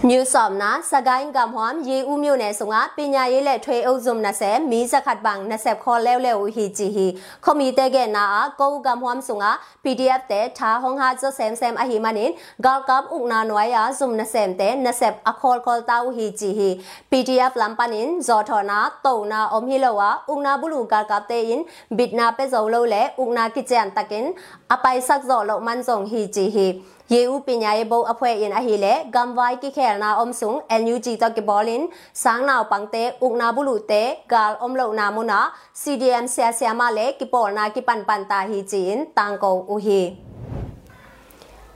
[0.05, 7.07] မြူဆောင်နာစကိုင်းကမ်ဟွမ်ရေဦးမြို့နယ်ဆုံကပညာရေးလက်ထွေအုပ်စုံ20မီးစခတ်ပန်း20ခေါ်လဲလဲဦးဟီဂျီဟီ
[7.45, 8.25] ခမီတဲကဲနာ
[8.61, 9.47] ကောကမ်ဟွမ်ဆုံက
[9.85, 12.31] PDF တဲ့ထားဟောင်းဟာဇဆမ်ဆမ်အဟီမနင်
[12.65, 16.69] ဂါကပ်ဥနာနွာယာဇုံ20တဲ့20အခေါ်ခေါ်တာဦးဟီဂျီဟီ
[17.11, 21.61] PDF လမ်ပနင်ဇော်ထော်နာတုံနာအုံဟီလောဝဥနာဘူးလူဂါကပ်တဲ့ in
[21.99, 24.27] ဘစ်နာပဲဇော်လောလဲဥနာကိချန်တကင်
[24.73, 26.69] အပိုင်ဆက်ဇော်လောမန်ဇုံဟီဂျီဟီ
[27.13, 31.83] ယေဦးပညာရေးဘုတ်အဖွဲ့ရင်အဟီလေဂမ်ဝိုင်ကိခဲရနာအုံဆုံ LUG တော့ကဘောလင်
[32.23, 35.41] စန်းနာပန်တဲဥနာဘူးလူတဲဂါလ်အုံလုံနာမနာ
[35.81, 40.01] CDM ဆရာဆရာမလေကိပေါ်နာကိပန်ပန်တာဟီဂျင်တန်ကုံဦးဟီ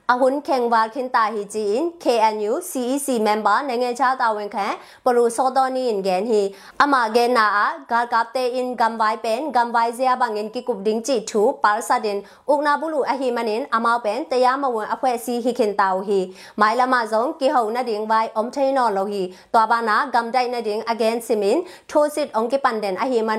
[0.09, 3.63] Somlanina Galgapte to Kimwan Boarding Chi Pen Ahun Khengwal Khinta Hi Jin KNU CEC member
[3.67, 4.67] နိုင်ငံခြားတာဝန်ခံ
[5.05, 6.41] ပရူစောတော်နီင်ဂန်ဟီ
[6.81, 7.47] အမဂေနာ
[7.91, 12.17] ဂါကပ်တေအင်ဂမ်ဝိုင်ပန်ဂမ်ဝိုင်ဇယာဘငင်ကိကုပ်ဒင်းချီထူပါဆာဒင်
[12.51, 16.19] ဥကနာဘူးလူအဟီမနင်အမောက်ပန်တရားမဝင်အဖွဲ့အစည်းဟီခင်တာဝဟီ
[16.61, 19.21] မိုင်လမဇုံကိဟုံနဒင်းဝိုင်အုံထေနော်လောဟီ
[19.53, 21.57] တွာဘာနာဂမ်ဒိုင်နဒင်းအဂန်စီမင်
[21.91, 23.31] ထိုးစစ်အုံကိပန်ဒန်အဟီမ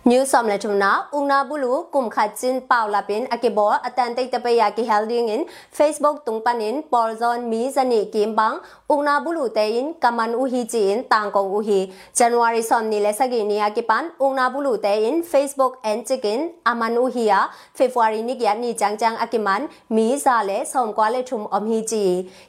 [0.05, 4.51] new samle thumna ungna bulu kum kha chin paw la pin akebo atan te te
[4.55, 5.45] ya ki holding in
[5.77, 10.63] facebook tung panin porzon mi zani kim bang ungna bulu te in kaman u hi
[10.71, 11.79] chi in tang kong u hi
[12.13, 16.05] january som ni le sagi ni ya ki pan ungna bulu te in facebook and
[16.07, 17.39] chicken aman u hi ya
[17.77, 21.71] february ni ya ni chang chang akiman mi za le som kwa le thum om
[21.71, 22.03] hi chi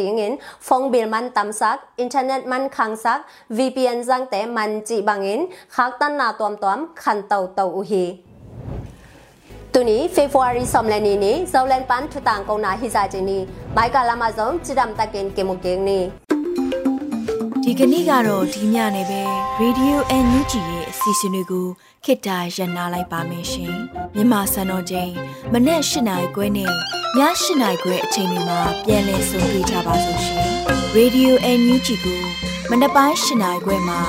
[9.76, 9.84] ding in phone bill man tamsak internet man khangsak VPN jang te man chi bangin
[9.84, 13.38] khak tan na tom tom khan tau tau u hi တူနီဖေဖော်ဝါရီဆ ோம் လနီနီဇောလန်ပန်ထတန်ကုံနာဟိစာချင်းနီ
[13.76, 16.00] မိုက်ကလာမဇုံချစ်ဒမ်တကင်ကေမကင်းနီ
[17.62, 19.22] ဒီကနေ့ကတော့ဒီညနေပဲ
[19.62, 21.66] Radio NUG ရဲ့အစီအစဉ်လေးကို
[22.04, 23.74] ခေတ္တရ延လိုက်ပါမယ်ရှင်
[24.14, 25.12] မြန်မာစံတော်ချိန်
[25.52, 26.72] မနေ့၈နိုင်ခွဲနဲ့ည
[27.18, 27.20] ၈
[27.62, 30.46] နိုင်ခွဲအချိန်တွေမှာပြောင်းလဲဆိုပြကြပါလို့ရှင်
[30.96, 32.22] Radio NUG ကို
[32.70, 34.00] မနေ့ပိုင်း၈နိုင်ခွဲမှာ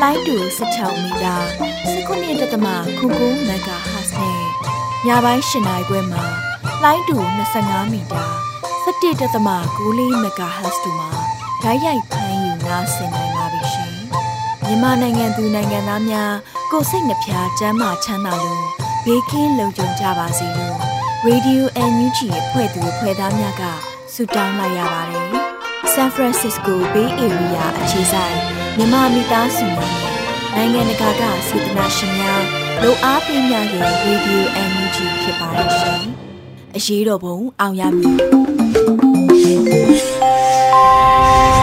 [0.00, 1.36] လိုင်းတူ16မီတာ
[1.94, 2.54] 19.7 MHz
[3.48, 3.93] နဲ့
[5.06, 6.24] ညပိုင်း၈နာရီခွဲမှာ
[6.82, 7.16] လိုင်းတူ
[7.54, 8.24] 25မီတာ
[8.84, 9.58] 17.6 MHz တို့မှာ
[11.62, 13.94] ဓာတ်ရိုက်ဖမ်းယူနားဆင်နိုင်ပါပြီရှင်။
[14.66, 16.32] မြန်မာနိုင်ငံသူနိုင်ငံသားများ
[16.70, 18.64] ကိုစိတ်နှဖျားစမ်းမချမ်းသာလို့
[19.04, 20.76] ဘေးကင်းလုံခြုံကြပါစေလို့
[21.26, 21.62] Radio
[21.92, 23.62] NUG ရဲ့ဖွဲ့သူဖွဲ့သားများက
[24.14, 25.28] ဆုတောင်းလိုက်ရပါတယ်။
[25.92, 28.36] San Francisco Bay Area အခြေဆိုင်
[28.76, 29.96] မြန်မာမိသားစုများ
[30.54, 36.04] နိုင်ငံတကာကစေတနာရှင်များ လို့အားပေးများရဲ့ Radio NUG ဖြစ်ပါတယ်ရှင်။
[36.76, 38.16] အရေးတော်ပုံအောင်ရမည်။